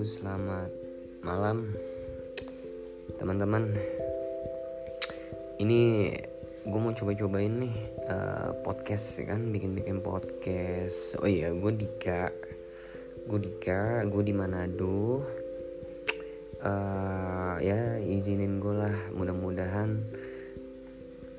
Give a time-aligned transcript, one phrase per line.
[0.00, 0.72] Selamat
[1.20, 1.76] malam
[3.20, 3.68] teman-teman.
[5.60, 5.80] Ini
[6.64, 7.76] gue mau coba-cobain nih
[8.08, 11.20] uh, podcast ya kan, bikin-bikin podcast.
[11.20, 12.32] Oh iya, gue Dika,
[13.28, 15.20] gue Dika, gue di Manado.
[16.64, 20.00] Uh, ya izinin gue lah, mudah-mudahan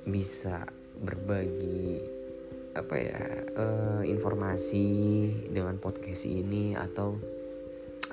[0.05, 0.69] bisa
[1.01, 1.97] berbagi
[2.77, 3.21] apa ya
[3.57, 4.85] uh, informasi
[5.49, 7.30] dengan podcast ini atau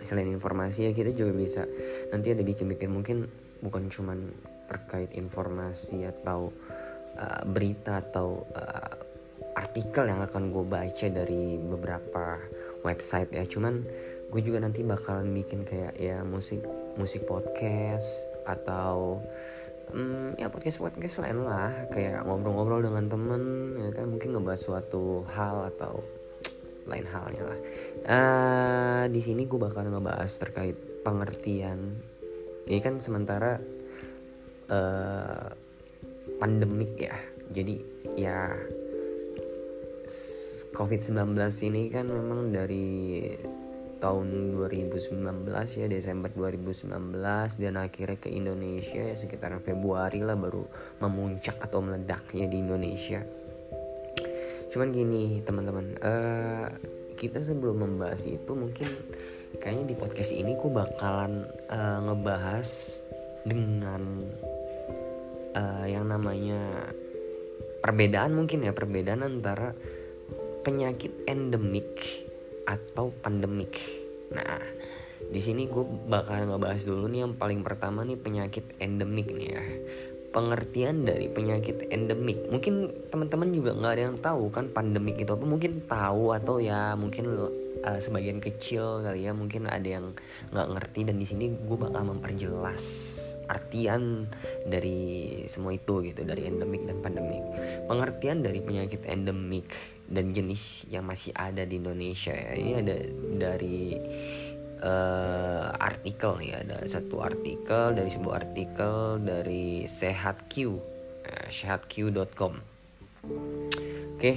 [0.04, 1.62] selain informasi ya kita juga bisa
[2.12, 2.90] nanti ada bikin-bikin.
[2.90, 3.18] Mungkin
[3.62, 4.18] bukan cuman
[4.68, 6.52] terkait informasi atau
[7.16, 8.92] uh, berita atau uh,
[9.58, 12.38] artikel yang akan gue baca dari beberapa
[12.86, 13.44] website ya.
[13.48, 13.82] Cuman
[14.28, 16.62] gue juga nanti bakalan bikin kayak ya musik
[16.94, 19.18] musik podcast atau
[19.90, 21.72] hmm, ya podcast podcast lain lah.
[21.90, 23.42] Kayak ngobrol-ngobrol dengan temen
[23.82, 24.06] ya kan?
[24.14, 26.04] Mungkin ngebahas suatu hal atau
[26.88, 27.58] lain halnya lah.
[28.08, 32.00] Uh, di sini gue bakal ngebahas terkait pengertian.
[32.68, 33.60] Ini kan sementara
[34.72, 35.48] uh,
[36.40, 37.16] pandemik ya.
[37.48, 37.80] Jadi
[38.16, 38.52] ya
[40.76, 41.34] COVID-19
[41.68, 42.86] ini kan memang dari
[43.98, 45.18] tahun 2019
[45.74, 47.18] ya Desember 2019
[47.58, 50.62] dan akhirnya ke Indonesia ya sekitar Februari lah baru
[51.02, 53.26] memuncak atau meledaknya di Indonesia
[54.68, 56.68] cuman gini teman-teman uh,
[57.18, 58.86] kita sebelum membahas itu mungkin
[59.58, 62.68] kayaknya di podcast ini ku bakalan uh, ngebahas
[63.48, 64.28] dengan
[65.56, 66.92] uh, yang namanya
[67.80, 69.72] perbedaan mungkin ya perbedaan antara
[70.62, 71.88] penyakit endemik
[72.68, 73.80] atau pandemik.
[74.28, 74.60] Nah,
[75.24, 79.64] di sini gue bakal ngebahas dulu nih yang paling pertama nih penyakit endemik nih ya.
[80.28, 82.48] Pengertian dari penyakit endemik.
[82.52, 85.44] Mungkin teman-teman juga nggak ada yang tahu kan pandemik itu apa.
[85.44, 87.32] Mungkin tahu atau ya mungkin
[87.80, 89.32] uh, sebagian kecil kali ya.
[89.32, 90.12] Mungkin ada yang
[90.52, 92.84] nggak ngerti dan di sini gue bakal memperjelas
[93.48, 94.28] artian
[94.68, 97.42] dari semua itu gitu dari endemik dan pandemik.
[97.88, 99.72] Pengertian dari penyakit endemik
[100.08, 102.52] dan jenis yang masih ada di Indonesia ya.
[102.52, 102.96] Ini ada
[103.40, 103.96] dari
[104.82, 112.54] uh, artikel ya, ada satu artikel dari sebuah artikel dari sehatq, uh, sehatq.com.
[114.16, 114.32] Oke.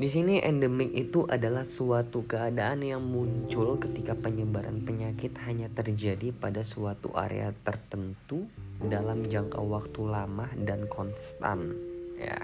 [0.00, 6.64] Di sini endemik itu adalah suatu keadaan yang muncul ketika penyebaran penyakit hanya terjadi pada
[6.64, 8.48] suatu area tertentu
[8.80, 11.76] dalam jangka waktu lama dan konstan
[12.16, 12.40] ya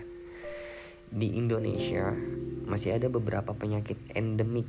[1.09, 2.13] di Indonesia
[2.67, 4.69] masih ada beberapa penyakit endemik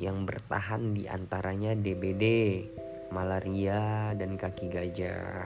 [0.00, 2.24] yang bertahan di antaranya DBD,
[3.12, 5.44] malaria, dan kaki gajah.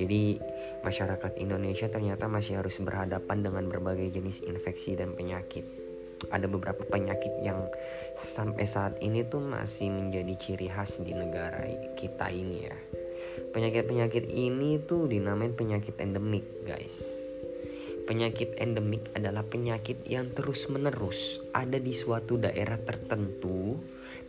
[0.00, 0.40] Jadi
[0.80, 5.68] masyarakat Indonesia ternyata masih harus berhadapan dengan berbagai jenis infeksi dan penyakit.
[6.32, 7.68] Ada beberapa penyakit yang
[8.16, 11.68] sampai saat ini tuh masih menjadi ciri khas di negara
[12.00, 12.76] kita ini ya.
[13.52, 17.29] Penyakit-penyakit ini tuh dinamain penyakit endemik, guys
[18.10, 23.78] Penyakit endemik adalah penyakit yang terus-menerus ada di suatu daerah tertentu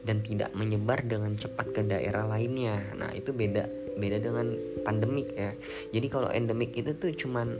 [0.06, 2.78] dan tidak menyebar dengan cepat ke daerah lainnya.
[2.94, 3.66] Nah, itu beda
[3.98, 4.54] beda dengan
[4.86, 5.58] pandemik ya.
[5.98, 7.58] Jadi kalau endemik itu tuh cuman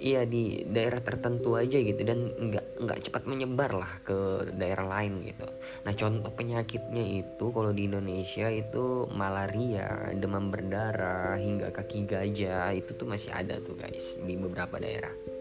[0.00, 5.20] iya di daerah tertentu aja gitu dan nggak nggak cepat menyebar lah ke daerah lain
[5.28, 5.46] gitu.
[5.84, 12.96] Nah contoh penyakitnya itu kalau di Indonesia itu malaria, demam berdarah hingga kaki gajah itu
[12.96, 15.39] tuh masih ada tuh guys di beberapa daerah.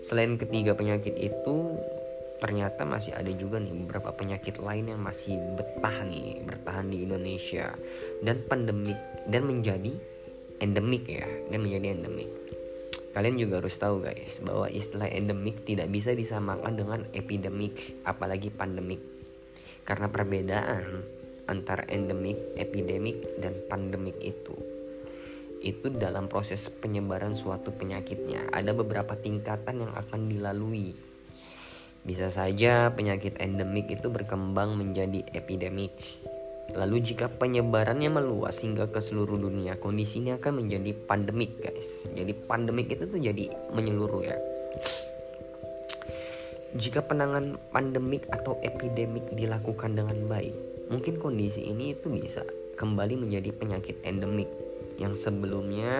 [0.00, 1.76] Selain ketiga penyakit itu
[2.40, 7.76] ternyata masih ada juga nih beberapa penyakit lain yang masih betah nih bertahan di Indonesia
[8.24, 8.96] dan pandemik
[9.28, 9.92] dan menjadi
[10.56, 12.32] endemik ya dan menjadi endemik.
[13.10, 17.76] Kalian juga harus tahu guys bahwa istilah endemik tidak bisa disamakan dengan epidemik
[18.08, 19.02] apalagi pandemik.
[19.84, 21.02] Karena perbedaan
[21.50, 24.69] antara endemik, epidemik dan pandemik itu
[25.60, 28.48] itu dalam proses penyebaran suatu penyakitnya.
[28.48, 30.96] Ada beberapa tingkatan yang akan dilalui.
[32.00, 35.92] Bisa saja penyakit endemik itu berkembang menjadi epidemik.
[36.72, 42.08] Lalu jika penyebarannya meluas hingga ke seluruh dunia, kondisinya akan menjadi pandemik, guys.
[42.16, 44.38] Jadi pandemik itu tuh jadi menyeluruh ya.
[46.70, 50.54] Jika penanganan pandemik atau epidemik dilakukan dengan baik,
[50.86, 52.46] mungkin kondisi ini itu bisa
[52.78, 54.48] kembali menjadi penyakit endemik
[55.00, 55.96] yang sebelumnya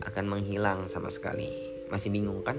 [0.00, 1.52] akan menghilang sama sekali.
[1.92, 2.58] Masih bingung kan?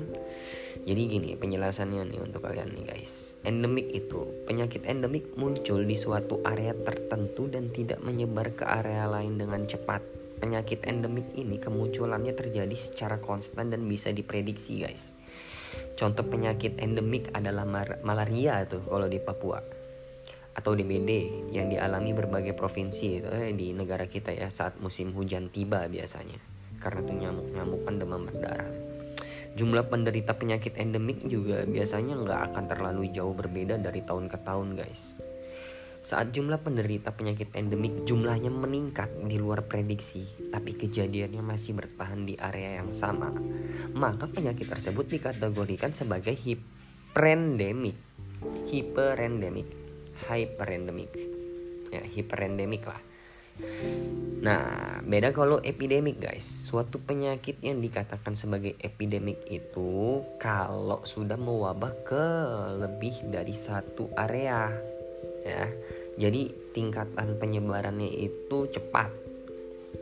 [0.87, 3.35] Jadi gini penjelasannya nih untuk kalian nih guys.
[3.43, 9.35] Endemik itu penyakit endemik muncul di suatu area tertentu dan tidak menyebar ke area lain
[9.35, 9.99] dengan cepat.
[10.37, 15.11] Penyakit endemik ini kemunculannya terjadi secara konstan dan bisa diprediksi guys.
[15.97, 17.65] Contoh penyakit endemik adalah
[18.05, 19.76] malaria tuh kalau di Papua
[20.57, 25.85] atau DBD yang dialami berbagai provinsi eh, di negara kita ya saat musim hujan tiba
[25.85, 26.41] biasanya
[26.81, 28.71] karena itu nyamuk-nyamuk kan demam berdarah.
[29.57, 34.77] Jumlah penderita penyakit endemik juga biasanya nggak akan terlalu jauh berbeda dari tahun ke tahun
[34.77, 35.17] guys.
[36.05, 42.39] Saat jumlah penderita penyakit endemik jumlahnya meningkat di luar prediksi, tapi kejadiannya masih bertahan di
[42.39, 43.33] area yang sama,
[43.91, 47.97] maka penyakit tersebut dikategorikan sebagai hiperendemik.
[48.71, 49.67] Hiperendemik,
[50.25, 51.13] hyperendemik,
[51.93, 53.01] ya hiperendemik lah.
[54.37, 56.45] Nah, beda kalau epidemik guys.
[56.45, 62.25] Suatu penyakit yang dikatakan sebagai epidemik itu kalau sudah mewabah ke
[62.85, 64.69] lebih dari satu area.
[65.41, 65.65] Ya.
[66.17, 69.09] Jadi tingkatan penyebarannya itu cepat.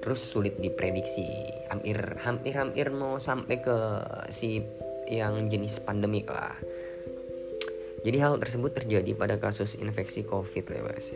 [0.03, 1.25] Terus sulit diprediksi.
[1.71, 3.77] Hampir hampir hampir mau sampai ke
[4.35, 4.59] si
[5.07, 6.55] yang jenis pandemik lah.
[8.05, 11.09] Jadi hal tersebut terjadi pada kasus infeksi COVID ya guys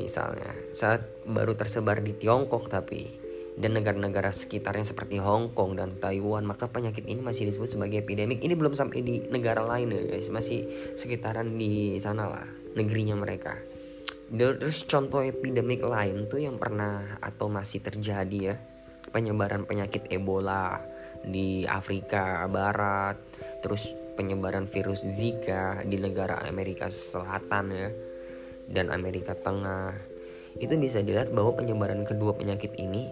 [0.00, 3.20] misalnya saat baru tersebar di Tiongkok tapi
[3.60, 8.40] dan negara-negara sekitarnya seperti Hong Kong dan Taiwan maka penyakit ini masih disebut sebagai epidemik.
[8.40, 10.32] Ini belum sampai di negara lain ya guys.
[10.32, 10.64] Masih
[10.96, 13.60] sekitaran di sana lah negerinya mereka.
[14.32, 18.56] Terus contoh epidemik lain tuh yang pernah atau masih terjadi ya.
[19.12, 20.80] Penyebaran penyakit Ebola
[21.20, 23.20] di Afrika Barat
[23.60, 27.88] terus penyebaran virus Zika di negara Amerika Selatan ya
[28.68, 29.96] dan Amerika Tengah
[30.60, 33.08] itu bisa dilihat bahwa penyebaran kedua penyakit ini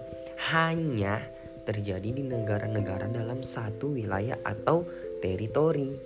[0.53, 1.25] hanya
[1.65, 4.85] terjadi di negara-negara dalam satu wilayah atau
[5.25, 5.97] teritori.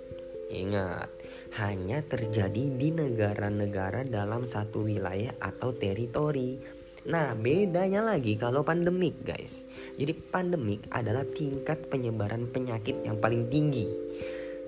[0.53, 1.09] Ingat,
[1.57, 6.61] hanya terjadi di negara-negara dalam satu wilayah atau teritori.
[7.09, 9.65] Nah, bedanya lagi kalau pandemik, guys.
[9.97, 13.87] Jadi pandemik adalah tingkat penyebaran penyakit yang paling tinggi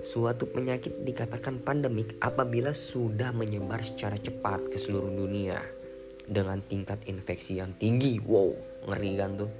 [0.06, 5.58] Suatu penyakit dikatakan pandemik apabila sudah menyebar secara cepat ke seluruh dunia
[6.22, 8.22] dengan tingkat infeksi yang tinggi.
[8.22, 8.54] Wow,
[8.86, 9.50] ngeri kan tuh.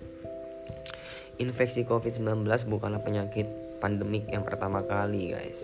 [1.42, 3.50] Infeksi COVID-19 bukanlah penyakit
[3.82, 5.58] pandemik yang pertama kali, guys.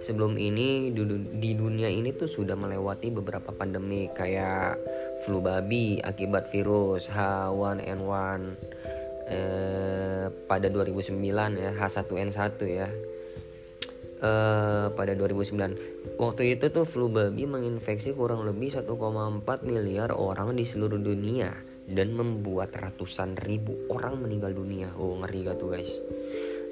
[0.00, 0.88] Sebelum ini
[1.36, 4.80] di dunia ini tuh sudah melewati beberapa pandemi kayak
[5.28, 8.40] flu babi akibat virus H1N1
[9.28, 11.20] eh, pada 2009
[11.60, 12.88] ya H1N1 ya
[14.22, 18.88] uh, pada 2009 waktu itu tuh flu babi menginfeksi kurang lebih 1,4
[19.66, 21.52] miliar orang di seluruh dunia
[21.90, 24.94] dan membuat ratusan ribu orang meninggal dunia.
[24.94, 25.92] Oh ngeri gak tuh guys?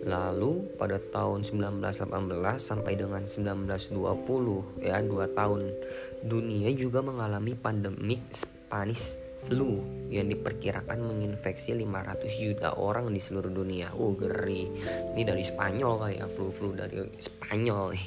[0.07, 5.69] Lalu pada tahun 1918 sampai dengan 1920 ya dua tahun
[6.25, 13.95] dunia juga mengalami pandemik Spanish flu yang diperkirakan menginfeksi 500 juta orang di seluruh dunia.
[13.95, 14.67] Oh ngeri.
[15.15, 18.07] Ini dari Spanyol kali ya flu-flu dari Spanyol nih.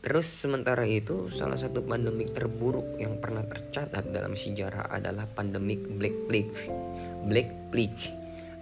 [0.00, 6.16] Terus sementara itu salah satu pandemik terburuk yang pernah tercatat dalam sejarah adalah pandemik Black
[6.24, 6.56] Plague.
[7.28, 8.04] Black Plague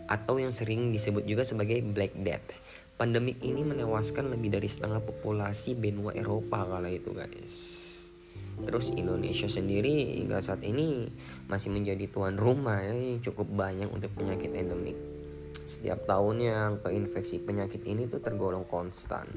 [0.08, 2.49] atau yang sering disebut juga sebagai Black Death.
[2.99, 7.88] Pandemik ini menewaskan lebih dari setengah populasi benua Eropa kala itu guys.
[8.64, 11.06] Terus Indonesia sendiri hingga saat ini
[11.46, 14.99] masih menjadi tuan rumah ya, yang cukup banyak untuk penyakit endemik.
[15.69, 19.28] Setiap tahunnya angka infeksi penyakit ini tuh tergolong konstan.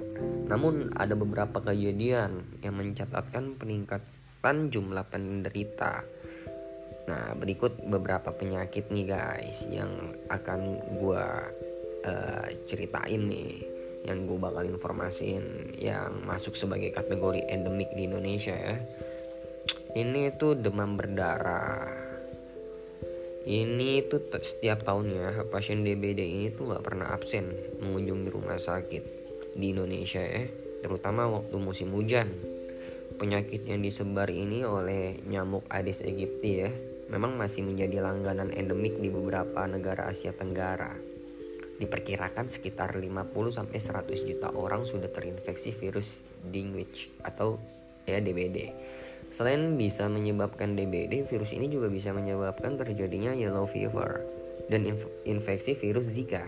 [0.47, 6.07] Namun ada beberapa kejadian yang mencatatkan peningkatan jumlah penderita.
[7.11, 9.91] Nah berikut beberapa penyakit nih guys yang
[10.31, 11.25] akan gue
[12.07, 13.67] uh, ceritain nih
[14.01, 18.75] yang gue bakal informasiin yang masuk sebagai kategori endemik di Indonesia ya
[19.91, 21.87] ini tuh demam berdarah.
[23.41, 27.49] Ini tuh setiap tahunnya pasien DBD ini tuh nggak pernah absen
[27.81, 29.03] mengunjungi rumah sakit
[29.57, 30.45] di Indonesia ya
[30.85, 32.31] terutama waktu musim hujan.
[33.17, 36.69] Penyakit yang disebar ini oleh nyamuk Aedes aegypti ya
[37.11, 40.95] memang masih menjadi langganan endemik di beberapa negara Asia Tenggara.
[41.81, 47.57] Diperkirakan sekitar 50 sampai 100 juta orang sudah terinfeksi virus Dinwich atau
[48.05, 48.69] ya DBD
[49.31, 54.27] Selain bisa menyebabkan DBD, virus ini juga bisa menyebabkan terjadinya yellow fever
[54.67, 56.43] dan inf infeksi virus Zika.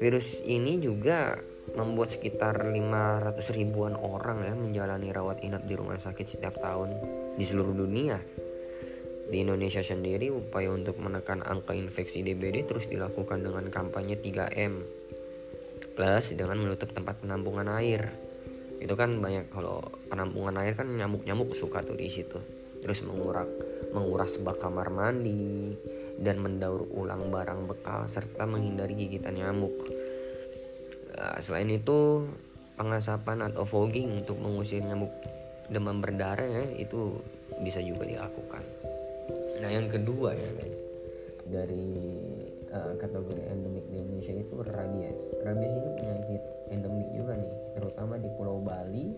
[0.00, 1.36] Virus ini juga
[1.76, 6.96] membuat sekitar 500 ribuan orang ya menjalani rawat inap di rumah sakit setiap tahun
[7.36, 8.16] di seluruh dunia.
[9.28, 14.80] Di Indonesia sendiri, upaya untuk menekan angka infeksi DBD terus dilakukan dengan kampanye 3M
[15.98, 18.27] plus dengan menutup tempat penampungan air
[18.78, 22.38] itu kan banyak kalau penampungan air kan nyamuk-nyamuk suka tuh di situ.
[22.78, 23.50] Terus mengurak
[23.90, 25.74] menguras bak kamar mandi
[26.18, 29.74] dan mendaur ulang barang bekal serta menghindari gigitan nyamuk.
[31.18, 32.26] Nah, selain itu
[32.78, 35.10] pengasapan atau fogging untuk mengusir nyamuk
[35.68, 37.18] demam berdarah ya itu
[37.60, 38.62] bisa juga dilakukan.
[39.58, 40.80] Nah yang kedua ya guys
[41.48, 41.86] dari
[42.72, 45.20] uh, kategori endemik di Indonesia itu rabies.
[45.44, 49.12] Rabies ini penyakit endemik juga nih terutama di Pulau Bali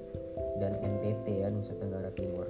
[0.62, 2.46] dan NTT ya Nusa Tenggara Timur.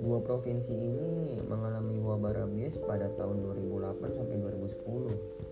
[0.00, 5.50] Dua provinsi ini mengalami wabah rabies pada tahun 2008 sampai 2010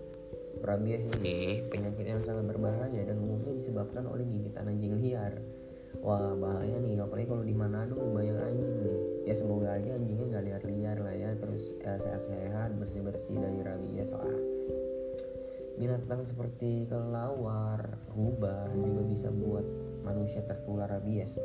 [0.65, 5.39] rabies ini penyakit yang sangat berbahaya dan umumnya disebabkan oleh gigitan anjing liar
[5.97, 7.01] wah bahaya nih.
[7.01, 8.97] Apalagi kalau di Manado banyak anjing nih.
[9.25, 11.29] Ya semoga aja anjingnya nggak liar-liar lah ya.
[11.41, 14.59] Terus ya, sehat-sehat bersih-bersih dari rabies lah
[15.79, 17.79] binatang seperti kelawar
[18.11, 19.63] rubah juga bisa buat
[20.03, 21.39] manusia tertular rabies.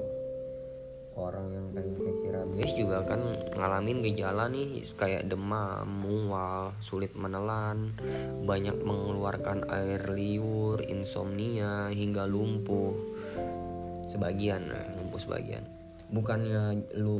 [1.14, 3.22] Orang yang terinfeksi rabies juga kan
[3.54, 7.94] ngalamin gejala nih kayak demam, mual, sulit menelan,
[8.42, 13.13] banyak mengeluarkan air liur, insomnia hingga lumpuh.
[14.14, 15.66] Sebagian, nah, lumpuh sebagian.
[16.14, 17.18] Bukannya lu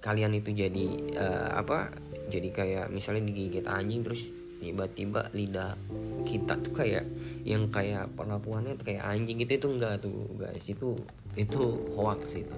[0.00, 0.86] kalian itu jadi
[1.20, 1.92] uh, apa?
[2.32, 4.24] Jadi kayak misalnya digigit anjing terus
[4.56, 5.76] tiba-tiba lidah
[6.24, 7.04] kita tuh kayak
[7.44, 10.96] yang kayak perlakuannya kayak anjing gitu itu enggak tuh guys itu
[11.36, 11.60] itu
[11.92, 12.56] hoax itu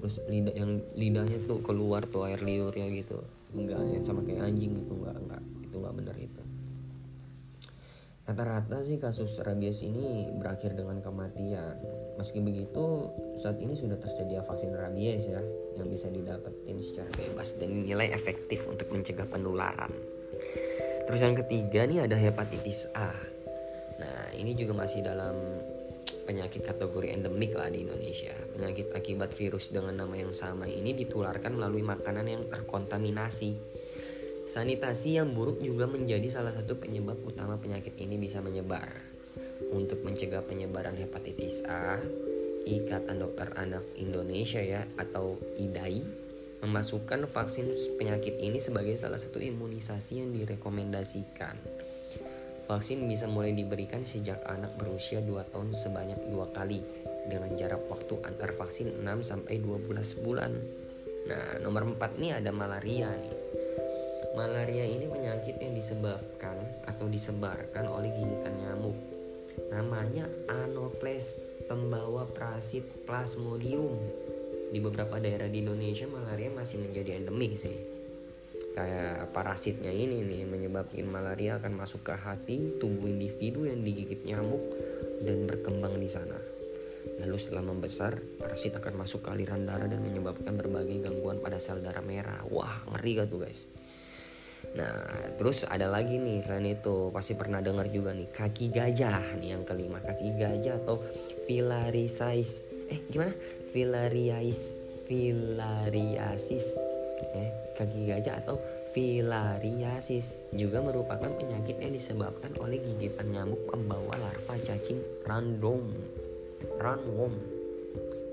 [0.00, 3.20] terus lidah yang lidahnya tuh keluar tuh air liur ya gitu
[3.52, 6.42] enggak ya sama kayak anjing gitu enggak enggak itu enggak benar itu
[8.24, 11.76] rata-rata sih kasus rabies ini berakhir dengan kematian
[12.16, 15.44] meski begitu saat ini sudah tersedia vaksin rabies ya
[15.76, 19.92] yang bisa didapetin secara bebas dan dinilai efektif untuk mencegah penularan
[21.04, 23.12] terus yang ketiga nih ada hepatitis A
[24.00, 25.36] nah ini juga masih dalam
[26.24, 28.32] penyakit kategori endemik lah di Indonesia.
[28.56, 33.73] Penyakit akibat virus dengan nama yang sama ini ditularkan melalui makanan yang terkontaminasi.
[34.44, 38.92] Sanitasi yang buruk juga menjadi salah satu penyebab utama penyakit ini bisa menyebar.
[39.72, 41.96] Untuk mencegah penyebaran hepatitis A,
[42.68, 46.04] Ikatan Dokter Anak Indonesia ya atau IDAI
[46.64, 51.56] memasukkan vaksin penyakit ini sebagai salah satu imunisasi yang direkomendasikan.
[52.64, 56.80] Vaksin bisa mulai diberikan sejak anak berusia 2 tahun sebanyak dua kali
[57.28, 60.52] dengan jarak waktu antar vaksin 6 sampai 12 bulan.
[61.28, 63.43] Nah, nomor 4 nih ada malaria nih.
[64.34, 66.58] Malaria ini penyakit yang disebabkan
[66.90, 68.98] atau disebarkan oleh gigitan nyamuk.
[69.70, 71.38] Namanya Anopheles
[71.70, 73.94] pembawa parasit Plasmodium.
[74.74, 77.94] Di beberapa daerah di Indonesia malaria masih menjadi endemik sih
[78.74, 84.60] kayak parasitnya ini nih menyebabkan malaria akan masuk ke hati tubuh individu yang digigit nyamuk
[85.22, 86.34] dan berkembang di sana.
[87.22, 91.78] Lalu setelah membesar, parasit akan masuk ke aliran darah dan menyebabkan berbagai gangguan pada sel
[91.78, 92.42] darah merah.
[92.50, 93.70] Wah, ngeri gak tuh guys?
[94.72, 95.04] Nah,
[95.36, 99.62] terus ada lagi nih selain itu pasti pernah dengar juga nih kaki gajah nih yang
[99.68, 100.00] kelima.
[100.00, 101.04] Kaki gajah atau
[101.44, 102.64] filariasis.
[102.88, 103.36] Eh gimana?
[103.70, 104.74] Filariasis.
[105.04, 106.66] Filariasis.
[107.36, 108.56] Eh kaki gajah atau
[108.94, 115.92] filariasis juga merupakan penyakit yang disebabkan oleh gigitan nyamuk pembawa larva cacing random.
[116.80, 117.34] Runworm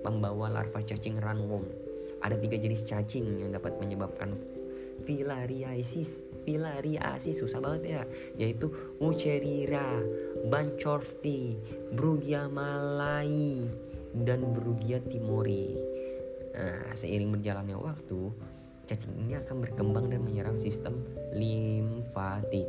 [0.02, 1.66] pembawa larva cacing runworm
[2.22, 4.38] ada tiga jenis cacing yang dapat menyebabkan
[5.04, 8.04] filariasis filariasis susah banget ya
[8.38, 10.02] yaitu Mucerira,
[10.50, 11.58] Banchorti,
[11.94, 13.66] Brugia malai
[14.14, 15.78] dan Brugia timori
[16.52, 18.20] nah seiring berjalannya waktu
[18.92, 21.00] cacing ini akan berkembang dan menyerang sistem
[21.32, 22.68] limfatik.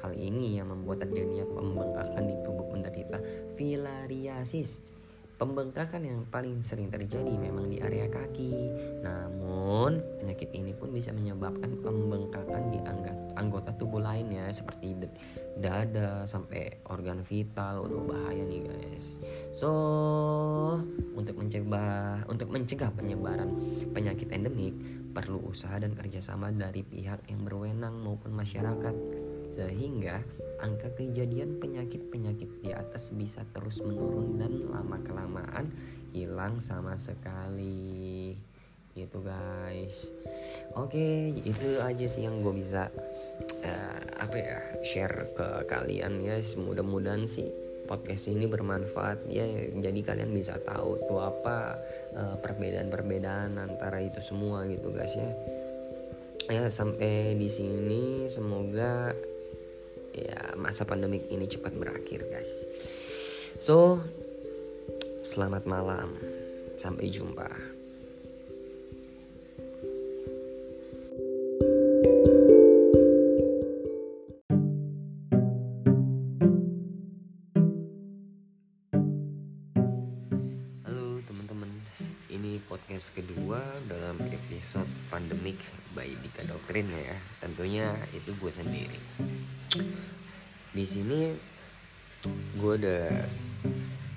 [0.00, 3.20] Hal ini yang membuat terjadinya pembengkakan di tubuh penderita
[3.54, 4.80] filariasis.
[5.42, 8.54] Pembengkakan yang paling sering terjadi memang di area kaki.
[9.02, 12.78] Namun, penyakit ini pun bisa menyebabkan pembengkakan di
[13.34, 14.94] anggota tubuh lainnya seperti
[15.58, 17.90] dada sampai organ vital.
[17.90, 19.18] Udah bahaya nih, guys.
[19.50, 19.70] So,
[21.18, 23.50] untuk mencegah untuk mencegah penyebaran
[23.90, 24.78] penyakit endemik,
[25.10, 28.94] perlu usaha dan kerjasama dari pihak yang berwenang maupun masyarakat
[29.56, 30.24] sehingga
[30.62, 35.66] angka kejadian penyakit-penyakit di atas bisa terus menurun dan lama kelamaan
[36.14, 38.36] hilang sama sekali.
[38.92, 40.12] Gitu guys.
[40.76, 42.92] Oke itu aja sih yang gue bisa
[43.64, 47.48] uh, apa ya share ke kalian ya mudah-mudahan sih
[47.88, 49.32] podcast ini bermanfaat.
[49.32, 49.48] Ya
[49.80, 51.80] jadi kalian bisa tahu tuh apa
[52.14, 55.32] uh, perbedaan-perbedaan antara itu semua gitu guys ya.
[56.52, 58.28] Ya sampai di sini.
[58.28, 59.16] Semoga
[60.12, 62.52] ya masa pandemik ini cepat berakhir guys
[63.60, 64.00] so
[65.24, 66.12] selamat malam
[66.76, 67.72] sampai jumpa
[82.72, 85.60] podcast kedua dalam episode pandemik
[85.92, 87.16] by Dika Doktrin ya.
[87.44, 88.98] Tentunya itu gue sendiri.
[90.72, 91.32] Di sini
[92.56, 93.04] gue udah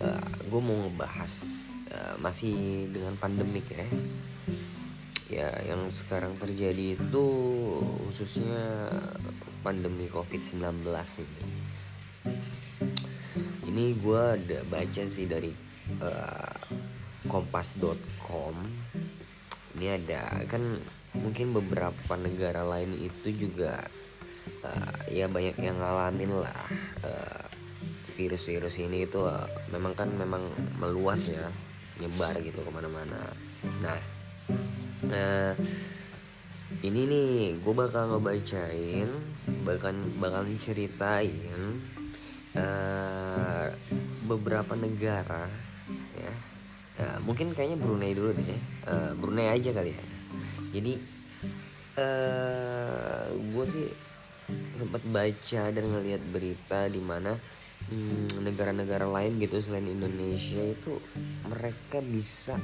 [0.03, 1.33] uh, gue mau ngebahas
[1.91, 3.87] uh, masih dengan pandemik ya.
[5.25, 7.25] Ya yang sekarang terjadi itu
[8.07, 8.91] khususnya
[9.63, 10.87] pandemi COVID-19
[11.23, 11.45] ini.
[13.67, 15.51] Ini gue ada baca sih dari
[15.99, 16.55] uh,
[17.27, 18.55] kompas.com
[19.75, 20.63] ini ada kan
[21.19, 23.83] mungkin beberapa negara lain itu juga
[24.65, 26.61] uh, ya banyak yang ngalamin lah.
[27.05, 27.45] Uh,
[28.15, 29.43] virus-virus ini itu uh,
[29.75, 30.39] memang kan memang
[30.79, 31.51] meluas ya
[31.99, 33.19] nyebar gitu ke mana-mana.
[33.83, 33.99] Nah
[35.11, 35.53] uh,
[36.81, 39.11] ini nih gue bakal ngebacain
[39.67, 41.59] bahkan bakal ceritain
[42.55, 43.67] uh,
[44.25, 45.51] beberapa negara
[46.15, 46.33] ya.
[46.95, 50.03] Uh, mungkin kayaknya Brunei dulu deh uh, Brunei aja kali ya.
[50.71, 50.93] Jadi
[51.99, 53.87] uh, gue sih
[54.77, 57.33] sempat baca dan ngelihat berita di mana
[57.89, 60.97] hmm, negara-negara lain gitu selain Indonesia itu
[61.49, 62.55] mereka bisa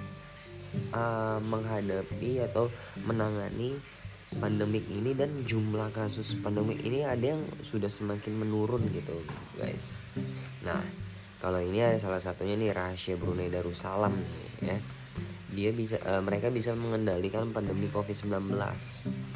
[0.94, 2.70] uh, menghadapi atau
[3.06, 3.76] menangani
[4.32, 9.18] pandemik ini dan jumlah kasus pandemik ini ada yang sudah semakin menurun gitu
[9.60, 10.00] guys.
[10.64, 10.80] Nah
[11.44, 14.78] kalau ini ada salah satunya nih rahasia Brunei Darussalam nih ya
[15.52, 18.56] dia bisa uh, mereka bisa mengendalikan pandemi COVID-19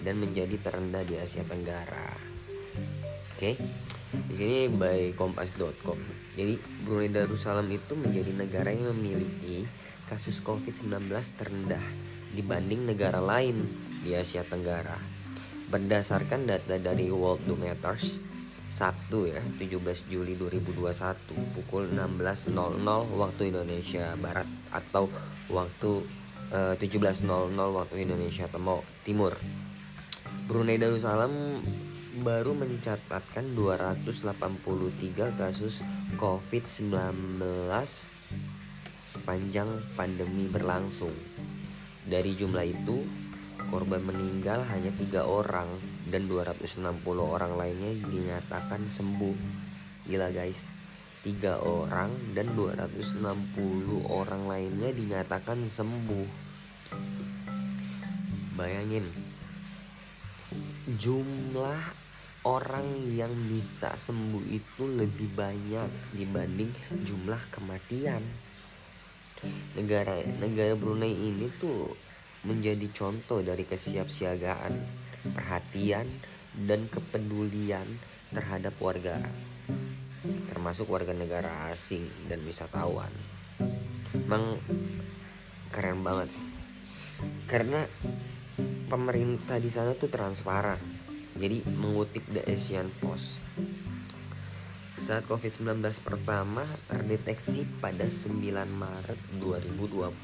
[0.07, 2.24] dan menjadi terendah di Asia Tenggara.
[3.35, 3.51] Oke.
[3.51, 3.55] Okay?
[4.31, 5.99] Di sini by kompas.com.
[6.39, 6.55] Jadi
[6.87, 9.67] Brunei Darussalam itu menjadi negara yang memiliki
[10.07, 11.83] kasus COVID-19 terendah
[12.31, 13.59] dibanding negara lain
[14.07, 14.95] di Asia Tenggara.
[15.67, 18.23] Berdasarkan data dari World Dometers,
[18.71, 22.55] Sabtu ya 17 Juli 2021 pukul 16.00
[23.19, 25.11] waktu Indonesia Barat atau
[25.51, 25.91] waktu
[26.55, 28.47] uh, 17.00 waktu Indonesia
[29.03, 29.33] Timur.
[30.45, 31.59] Brunei Darussalam
[32.23, 35.83] baru mencatatkan 283 kasus
[36.15, 36.95] COVID-19
[39.03, 39.67] sepanjang
[39.99, 41.11] pandemi berlangsung.
[42.07, 43.03] Dari jumlah itu,
[43.67, 45.67] korban meninggal hanya tiga orang
[46.07, 46.79] dan 260
[47.19, 49.35] orang lainnya dinyatakan sembuh.
[50.07, 50.71] Gila guys.
[51.25, 53.25] Tiga orang dan 260
[54.07, 56.27] orang lainnya dinyatakan sembuh.
[58.55, 59.03] Bayangin
[60.85, 62.04] jumlah
[62.45, 62.85] orang
[63.17, 66.69] yang bisa sembuh itu lebih banyak dibanding
[67.01, 68.21] jumlah kematian
[69.75, 71.91] negara negara Brunei ini tuh
[72.45, 74.73] menjadi contoh dari kesiapsiagaan,
[75.33, 76.05] perhatian,
[76.53, 77.85] dan kepedulian
[78.29, 79.17] terhadap warga,
[80.53, 83.09] termasuk warga negara asing dan wisatawan.
[84.13, 84.61] Memang
[85.73, 86.45] keren banget sih,
[87.49, 87.81] karena
[88.87, 90.94] pemerintah di sana tuh transparan.
[91.35, 93.43] Jadi mengutip The Asian Post,
[94.95, 98.39] saat COVID-19 pertama terdeteksi pada 9
[98.71, 100.15] Maret 2020.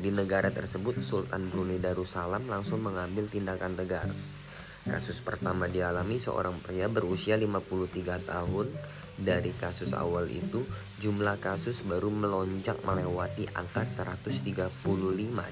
[0.00, 4.40] Di negara tersebut, Sultan Brunei Darussalam langsung mengambil tindakan tegas.
[4.88, 8.72] Kasus pertama dialami seorang pria berusia 53 tahun.
[9.20, 10.64] Dari kasus awal itu,
[11.04, 14.72] jumlah kasus baru melonjak melewati angka 135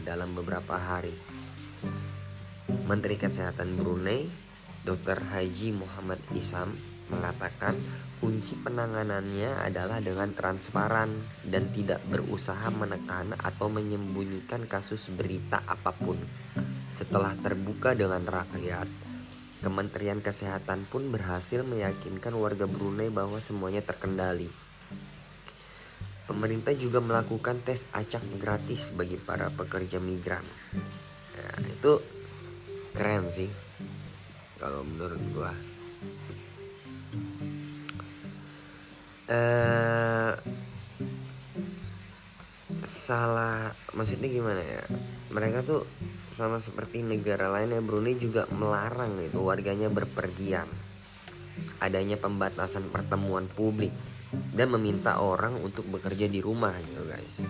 [0.09, 1.13] dalam beberapa hari.
[2.89, 4.48] Menteri Kesehatan Brunei,
[4.89, 5.21] Dr.
[5.21, 6.73] Haji Muhammad Isam,
[7.13, 7.77] mengatakan
[8.25, 11.13] kunci penanganannya adalah dengan transparan
[11.45, 16.17] dan tidak berusaha menekan atau menyembunyikan kasus berita apa pun.
[16.89, 18.89] Setelah terbuka dengan rakyat,
[19.61, 24.49] Kementerian Kesehatan pun berhasil meyakinkan warga Brunei bahwa semuanya terkendali.
[26.25, 30.45] Pemerintah juga melakukan tes acak gratis bagi para pekerja migran.
[31.37, 31.93] Nah, itu
[32.97, 33.68] keren sih
[34.59, 35.55] kalau menurut gua.
[39.29, 40.33] eh
[42.85, 44.85] salah maksudnya gimana ya?
[45.33, 45.85] Mereka tuh
[46.33, 50.69] sama seperti negara lain ya Brunei juga melarang itu warganya berpergian.
[51.83, 53.93] Adanya pembatasan pertemuan publik
[54.53, 57.45] dan meminta orang untuk bekerja di rumah gitu guys.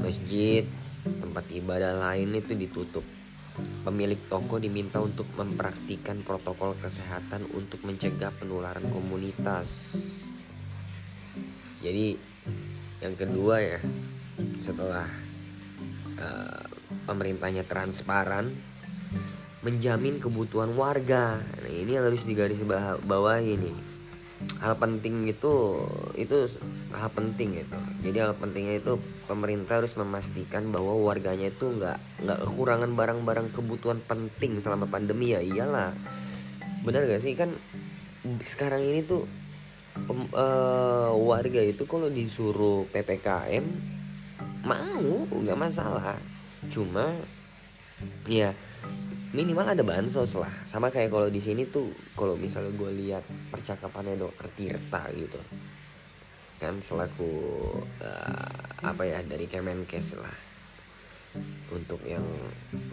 [0.00, 0.64] Masjid
[1.04, 3.04] tempat ibadah lain itu ditutup
[3.58, 9.68] pemilik toko diminta untuk mempraktikkan protokol kesehatan untuk mencegah penularan komunitas.
[11.80, 12.14] Jadi
[13.00, 13.80] yang kedua ya
[14.60, 15.08] setelah
[16.20, 16.64] uh,
[17.08, 18.52] pemerintahnya transparan
[19.60, 21.40] menjamin kebutuhan warga.
[21.40, 22.62] Nah ini yang harus digaris
[23.04, 23.89] bawah ini
[24.60, 25.84] hal penting itu
[26.16, 26.36] itu
[26.96, 27.78] hal penting gitu.
[28.08, 28.96] Jadi hal pentingnya itu
[29.28, 35.40] pemerintah harus memastikan bahwa warganya itu nggak nggak kekurangan barang-barang kebutuhan penting selama pandemi ya
[35.44, 35.92] iyalah.
[36.80, 37.36] Benar gak sih?
[37.36, 37.52] Kan
[38.40, 39.28] sekarang ini tuh
[39.92, 43.64] pem, uh, warga itu kalau disuruh ppkm
[44.64, 46.16] mau nggak masalah.
[46.72, 47.12] Cuma
[48.24, 48.56] ya
[49.30, 50.50] minimal ada bansos lah.
[50.66, 51.86] Sama kayak kalau di sini tuh
[52.18, 55.38] kalau misalnya gue lihat percakapannya dokter Tirta gitu.
[56.58, 57.32] Kan selaku
[58.02, 60.36] uh, apa ya dari Kemenkes lah.
[61.70, 62.26] Untuk yang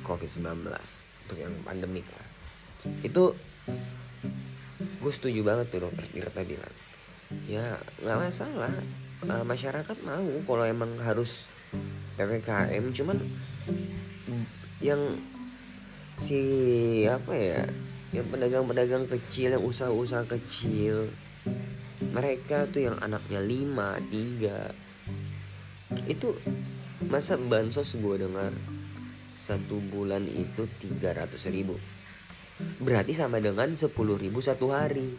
[0.06, 0.69] COVID-19
[1.28, 2.28] untuk yang pandemik lah.
[3.02, 3.34] Itu
[4.78, 6.76] gue setuju banget tuh dokter Tirta bilang.
[7.50, 8.73] Ya nggak masalah.
[9.26, 11.50] Uh, masyarakat mau kalau emang harus
[12.21, 13.17] ppkm cuman
[14.78, 15.02] yang
[16.18, 16.42] si
[17.08, 17.62] apa ya
[18.16, 21.12] yang pedagang-pedagang kecil yang usaha-usaha kecil.
[22.14, 24.74] Mereka tuh yang anaknya lima tiga.
[26.10, 26.34] Itu
[27.08, 28.52] masa bansos gue dengar
[29.38, 31.78] satu bulan itu tiga ratus ribu.
[32.82, 35.14] Berarti sama dengan sepuluh ribu satu hari.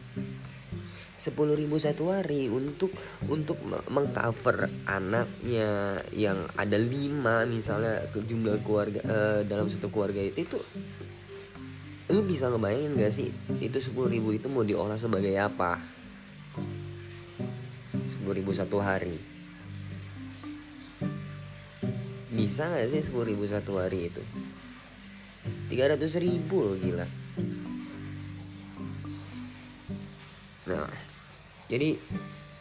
[1.19, 2.95] Sepuluh ribu satu hari untuk
[3.27, 3.59] untuk
[3.91, 10.59] mengcover anaknya yang ada lima misalnya jumlah keluarga uh, dalam satu keluarga itu itu
[12.09, 13.29] lu bisa ngebayangin gak sih
[13.61, 15.77] itu sepuluh ribu itu mau diolah sebagai apa?
[18.09, 19.21] sepuluh ribu satu hari.
[22.33, 24.25] Bisa gak sih sepuluh ribu satu hari itu?
[25.68, 27.05] tiga ratus ribu loh gila.
[30.73, 30.88] Nah
[31.68, 32.01] jadi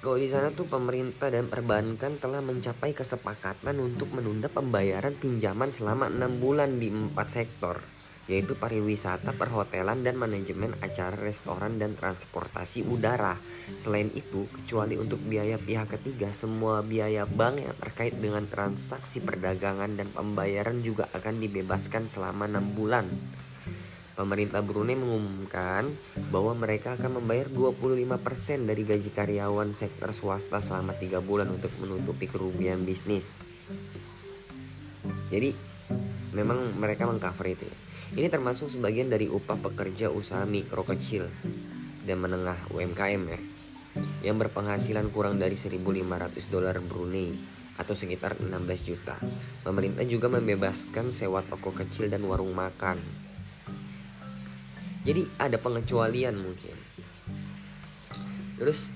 [0.03, 6.11] kalau di sana tuh pemerintah dan perbankan telah mencapai kesepakatan untuk menunda pembayaran pinjaman selama
[6.11, 7.79] enam bulan di empat sektor
[8.27, 13.39] yaitu pariwisata, perhotelan, dan manajemen acara restoran dan transportasi udara.
[13.73, 19.95] Selain itu, kecuali untuk biaya pihak ketiga, semua biaya bank yang terkait dengan transaksi perdagangan
[19.95, 23.07] dan pembayaran juga akan dibebaskan selama enam bulan.
[24.17, 25.85] Pemerintah Brunei mengumumkan
[26.33, 32.25] bahwa mereka akan membayar 25% dari gaji karyawan sektor swasta selama 3 bulan untuk menutupi
[32.25, 33.45] kerugian bisnis.
[35.29, 35.53] Jadi
[36.33, 37.86] memang mereka mengcover itu.
[38.17, 41.29] Ini termasuk sebagian dari upah pekerja usaha mikro kecil
[42.09, 43.39] dan menengah UMKM ya
[44.25, 45.77] yang berpenghasilan kurang dari 1.500
[46.49, 47.37] dolar Brunei
[47.77, 49.13] atau sekitar 16 juta.
[49.61, 52.97] Pemerintah juga membebaskan sewa toko kecil dan warung makan.
[55.05, 56.73] Jadi ada pengecualian mungkin.
[58.57, 58.89] Terus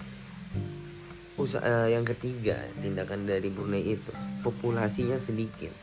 [1.38, 5.74] usaha uh, yang ketiga tindakan dari Brunei itu populasinya sedikit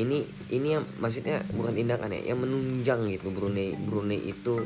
[0.00, 4.60] ini ini yang maksudnya bukan tindakan ya yang menunjang gitu Brunei Brunei itu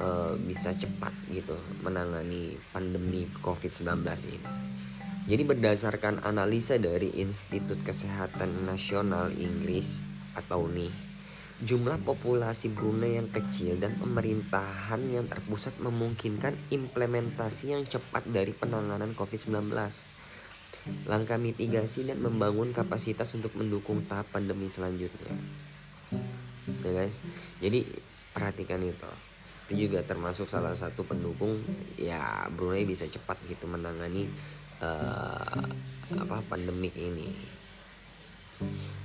[0.00, 4.48] uh, bisa cepat gitu menangani pandemi COVID-19 ini.
[5.28, 10.00] Jadi berdasarkan analisa dari Institut Kesehatan Nasional Inggris
[10.32, 11.08] atau NIH
[11.58, 19.10] Jumlah populasi Brunei yang kecil dan pemerintahan yang terpusat memungkinkan implementasi yang cepat dari penanganan
[19.18, 19.66] COVID-19.
[21.04, 25.34] Langkah mitigasi dan membangun kapasitas untuk mendukung tahap pandemi selanjutnya.
[26.84, 27.20] Ya guys,
[27.60, 27.84] jadi
[28.32, 29.10] perhatikan itu.
[29.68, 31.60] Itu juga termasuk salah satu pendukung
[32.00, 34.24] ya Brunei bisa cepat gitu menangani
[34.80, 35.60] uh,
[36.16, 37.58] apa pandemik ini.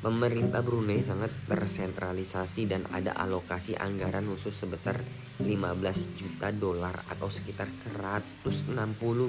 [0.02, 4.98] Pemerintah Brunei sangat tersentralisasi dan ada alokasi anggaran khusus sebesar
[5.40, 8.44] 15 juta dolar atau sekitar 160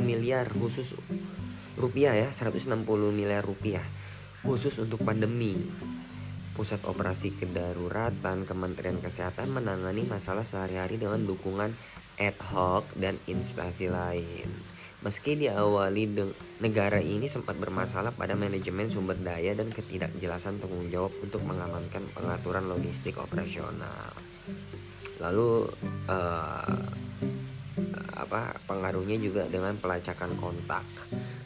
[0.00, 0.96] miliar khusus
[1.78, 2.84] rupiah ya, 160
[3.14, 3.84] miliar rupiah
[4.44, 5.56] khusus untuk pandemi.
[6.54, 11.74] Pusat Operasi Kedaruratan Kementerian Kesehatan menangani masalah sehari-hari dengan dukungan
[12.22, 14.46] ad hoc dan instansi lain.
[15.02, 16.16] Meski diawali
[16.64, 22.70] negara ini sempat bermasalah pada manajemen sumber daya dan ketidakjelasan tanggung jawab untuk mengamankan pengaturan
[22.70, 24.14] logistik operasional.
[25.20, 25.68] Lalu
[26.08, 26.80] uh,
[28.14, 30.86] apa pengaruhnya juga dengan pelacakan kontak.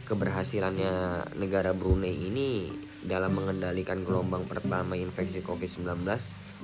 [0.08, 0.92] Keberhasilannya
[1.36, 2.72] negara Brunei ini
[3.04, 5.84] dalam mengendalikan gelombang pertama infeksi COVID-19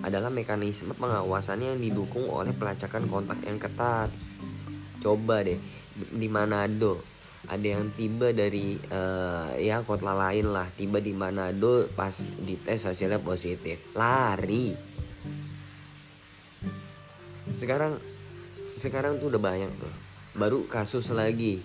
[0.01, 4.09] adalah mekanisme pengawasannya yang didukung oleh pelacakan kontak yang ketat.
[5.05, 5.61] Coba deh
[5.95, 7.05] di Manado
[7.45, 13.21] ada yang tiba dari uh, ya kota lain lah tiba di Manado pas dites hasilnya
[13.21, 13.93] positif.
[13.93, 14.73] Lari.
[17.53, 18.01] Sekarang
[18.81, 19.93] sekarang tuh udah banyak tuh.
[20.41, 21.61] Baru kasus lagi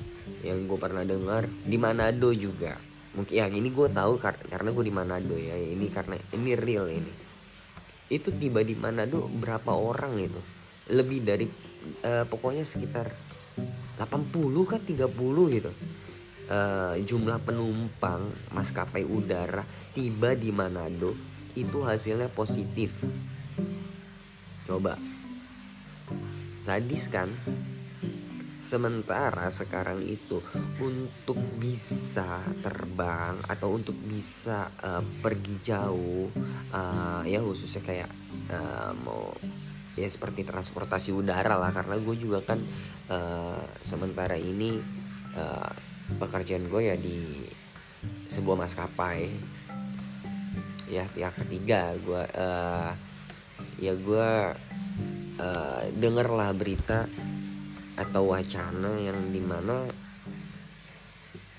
[0.45, 2.77] yang gue pernah dengar di Manado juga.
[3.17, 6.87] Mungkin ya ini gue tahu kar karena gue di Manado ya ini karena ini real
[6.87, 7.11] ini.
[8.09, 10.41] Itu tiba di Manado berapa orang itu?
[10.89, 11.45] Lebih dari
[12.05, 13.09] uh, pokoknya sekitar
[13.99, 14.05] 80
[14.65, 15.71] kan 30 gitu.
[16.49, 18.25] Uh, jumlah penumpang
[18.57, 19.61] maskapai udara
[19.93, 21.13] tiba di Manado
[21.53, 23.05] itu hasilnya positif.
[24.65, 24.97] Coba.
[26.61, 27.29] Sadis kan
[28.69, 30.37] Sementara sekarang itu
[30.77, 36.29] untuk bisa terbang atau untuk bisa uh, pergi jauh
[36.69, 38.09] uh, ya khususnya kayak
[38.53, 39.33] uh, mau
[39.97, 41.73] ya seperti transportasi udara lah.
[41.73, 42.61] Karena gue juga kan
[43.09, 44.77] uh, sementara ini
[45.33, 45.73] uh,
[46.21, 47.49] pekerjaan gue ya di
[48.29, 49.33] sebuah maskapai.
[50.93, 52.93] Ya pihak ketiga gue uh,
[53.81, 54.29] ya gue
[55.41, 57.09] uh, dengarlah berita
[57.99, 59.83] atau wacana yang di mana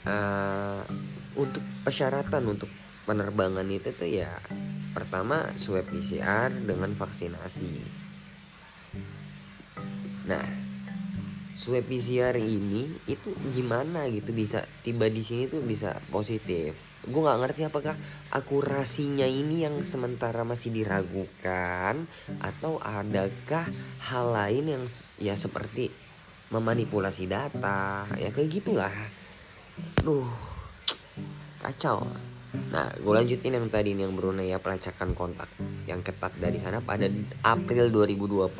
[0.08, 0.80] uh,
[1.36, 2.72] untuk persyaratan untuk
[3.04, 4.32] penerbangan itu tuh ya
[4.96, 7.74] pertama swab PCR dengan vaksinasi.
[10.26, 10.46] Nah,
[11.54, 16.74] swab PCR ini itu gimana gitu bisa tiba di sini tuh bisa positif.
[17.06, 17.96] Gue nggak ngerti apakah
[18.34, 21.96] akurasinya ini yang sementara masih diragukan
[22.44, 23.64] atau adakah
[24.10, 24.84] hal lain yang
[25.16, 25.88] ya seperti
[26.50, 28.90] memanipulasi data ya kayak gitulah.
[30.02, 30.26] Duh
[31.62, 32.02] kacau.
[32.74, 35.46] Nah gue lanjutin yang tadi yang Brunei ya pelacakan kontak
[35.86, 36.82] yang ketat dari sana.
[36.82, 37.06] Pada
[37.46, 38.50] April 2020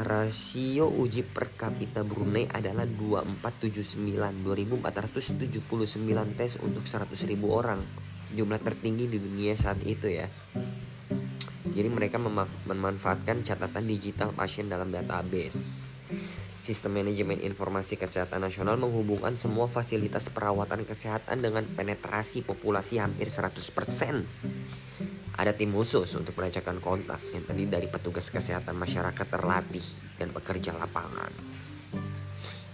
[0.00, 7.84] rasio uji per kapita Brunei adalah 2479 2479 tes untuk 100 ribu orang.
[8.32, 10.24] Jumlah tertinggi di dunia saat itu ya.
[11.68, 12.16] Jadi mereka
[12.64, 15.88] memanfaatkan catatan digital pasien dalam database
[16.58, 25.38] Sistem Manajemen Informasi Kesehatan Nasional menghubungkan semua fasilitas perawatan kesehatan dengan penetrasi populasi hampir 100%.
[25.38, 29.86] Ada tim khusus untuk pelacakan kontak yang tadi dari petugas kesehatan masyarakat terlatih
[30.18, 31.30] dan pekerja lapangan.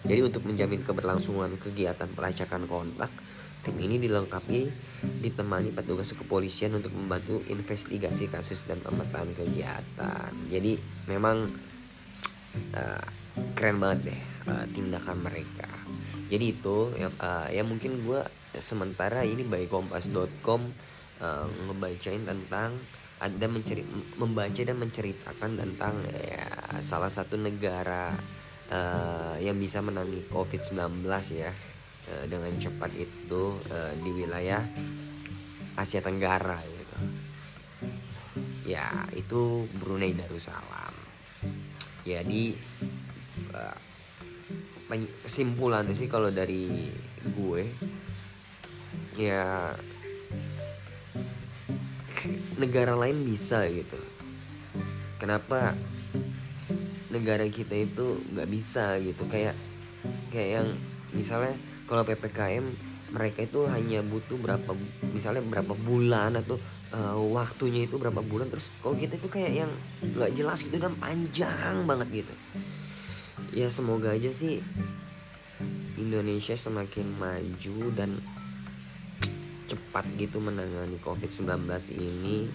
[0.00, 3.12] Jadi untuk menjamin keberlangsungan kegiatan pelacakan kontak,
[3.68, 4.64] tim ini dilengkapi
[5.20, 10.32] ditemani petugas kepolisian untuk membantu investigasi kasus dan pemetaan kegiatan.
[10.48, 11.44] Jadi memang
[12.80, 13.23] uh,
[13.54, 15.70] keren banget deh uh, tindakan mereka
[16.28, 18.20] jadi itu ya, uh, ya mungkin gue
[18.58, 20.60] sementara ini by kompas.com
[21.22, 22.74] uh, ngebacain tentang
[23.22, 23.86] ada menceri
[24.18, 25.94] membaca dan menceritakan tentang
[26.26, 26.44] ya,
[26.82, 28.12] salah satu negara
[28.68, 31.06] uh, yang bisa menangani COVID-19
[31.38, 31.52] ya
[32.10, 34.60] uh, dengan cepat itu uh, di wilayah
[35.74, 36.96] Asia Tenggara gitu.
[38.64, 40.94] Ya, itu Brunei Darussalam.
[42.06, 42.54] Jadi
[45.24, 46.68] kesimpulan sih kalau dari
[47.24, 47.62] gue
[49.18, 49.72] ya
[52.60, 53.98] negara lain bisa gitu.
[55.18, 55.72] Kenapa
[57.10, 59.24] negara kita itu nggak bisa gitu?
[59.26, 59.56] Kayak
[60.30, 60.68] kayak yang
[61.16, 61.54] misalnya
[61.88, 62.64] kalau ppkm
[63.14, 64.70] mereka itu hanya butuh berapa
[65.14, 66.58] misalnya berapa bulan atau
[66.90, 69.70] uh, waktunya itu berapa bulan terus kalau kita itu kayak yang
[70.02, 72.34] nggak jelas gitu dan panjang banget gitu
[73.54, 74.58] ya semoga aja sih
[75.94, 78.18] Indonesia semakin maju dan
[79.70, 81.64] cepat gitu menangani COVID-19
[81.96, 82.50] ini.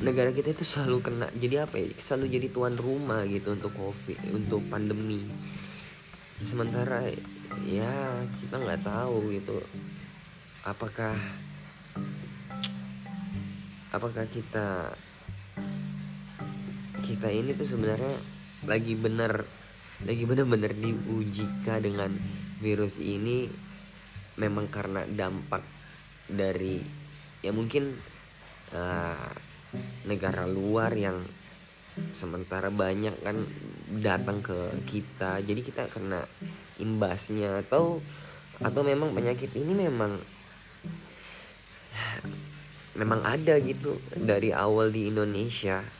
[0.00, 4.16] Negara kita itu selalu kena jadi apa ya selalu jadi tuan rumah gitu untuk covid
[4.32, 5.20] untuk pandemi.
[6.40, 7.04] Sementara
[7.68, 7.92] ya
[8.40, 9.60] kita nggak tahu gitu
[10.64, 11.12] apakah
[13.92, 14.94] apakah kita
[17.04, 18.16] kita ini tuh sebenarnya
[18.64, 19.44] lagi benar
[20.06, 22.10] lagi benar-benar diujikan dengan
[22.60, 23.48] virus ini?
[24.40, 25.60] Memang karena dampak
[26.30, 26.80] dari
[27.44, 27.92] ya mungkin
[28.72, 29.30] uh,
[30.08, 31.20] negara luar yang
[32.14, 33.36] sementara banyak kan
[34.00, 34.56] datang ke
[34.88, 35.42] kita.
[35.44, 36.24] Jadi kita kena
[36.80, 38.00] imbasnya atau
[38.60, 40.16] atau memang penyakit ini memang
[43.00, 45.99] memang ada gitu dari awal di Indonesia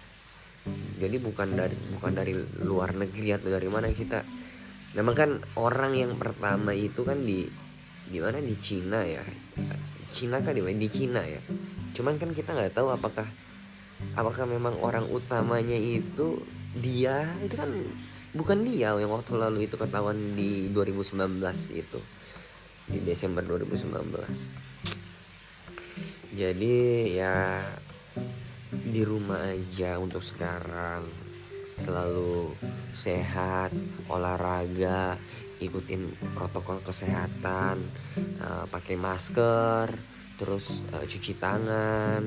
[1.01, 4.23] jadi bukan dari bukan dari luar negeri atau dari mana kita
[4.93, 7.47] memang kan orang yang pertama itu kan di
[8.11, 8.43] di mana?
[8.43, 9.23] Di Cina ya.
[10.11, 11.39] Cina kan di di Cina ya.
[11.95, 13.27] Cuman kan kita nggak tahu apakah
[14.19, 16.43] apakah memang orang utamanya itu
[16.75, 17.71] dia itu kan
[18.35, 21.39] bukan dia yang waktu lalu itu ketahuan di 2019
[21.75, 22.01] itu.
[22.91, 24.71] Di Desember 2019
[26.31, 26.77] jadi
[27.11, 27.59] ya
[28.71, 31.03] di rumah aja untuk sekarang.
[31.81, 32.55] Selalu
[32.95, 33.75] sehat
[34.13, 35.19] olahraga
[35.61, 37.77] ikutin protokol kesehatan
[38.41, 39.93] uh, pakai masker
[40.41, 42.25] terus uh, cuci tangan.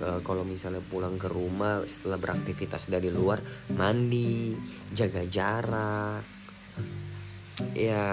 [0.00, 3.40] Uh, kalau misalnya pulang ke rumah setelah beraktivitas dari luar
[3.76, 4.56] mandi
[4.96, 6.24] jaga jarak.
[7.76, 8.08] Ya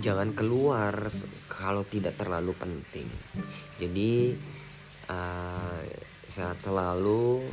[0.00, 1.12] jangan keluar
[1.52, 3.04] kalau tidak terlalu penting.
[3.76, 4.32] Jadi
[5.12, 5.80] uh,
[6.32, 7.44] sehat selalu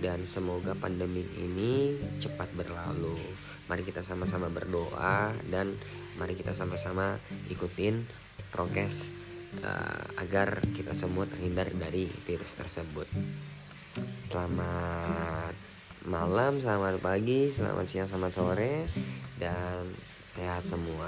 [0.00, 3.20] dan semoga pandemi ini cepat berlalu.
[3.68, 5.68] Mari kita sama-sama berdoa dan
[6.16, 7.20] mari kita sama-sama
[7.52, 8.00] ikutin
[8.48, 9.20] prokes
[9.60, 13.06] uh, agar kita semua terhindar dari virus tersebut.
[14.24, 15.52] Selamat
[16.02, 18.90] malam selamat pagi selamat siang selamat sore
[19.38, 19.86] dan
[20.26, 21.06] sehat semua